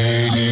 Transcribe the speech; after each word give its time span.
baby. 0.00 0.49